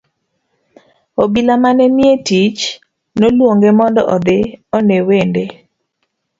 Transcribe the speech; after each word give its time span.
Obila 1.21 1.53
mane 1.63 1.85
nitie 1.95 2.11
e 2.15 2.23
tich 2.27 2.61
noluonge 3.19 3.69
mondo 3.77 4.01
odhi 4.15 4.37
one 4.77 4.97
wende. 5.07 5.43